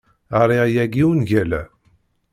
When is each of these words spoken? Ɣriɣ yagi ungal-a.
Ɣriɣ 0.39 0.65
yagi 0.73 1.03
ungal-a. 1.09 1.61